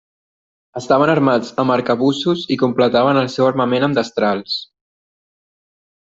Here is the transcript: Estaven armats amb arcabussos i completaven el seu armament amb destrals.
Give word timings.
Estaven 0.79 1.11
armats 1.15 1.51
amb 1.63 1.73
arcabussos 1.73 2.45
i 2.57 2.59
completaven 2.63 3.19
el 3.21 3.29
seu 3.37 3.49
armament 3.51 3.85
amb 3.89 3.99
destrals. 4.03 4.57